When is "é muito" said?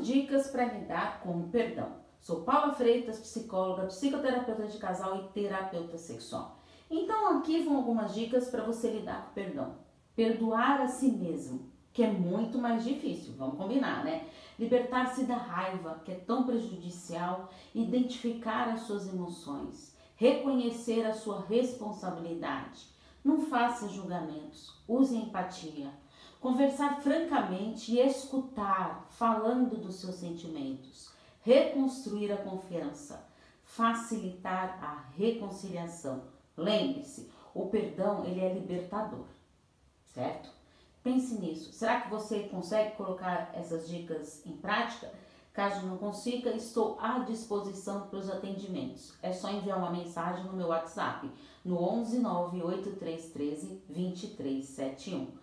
12.02-12.58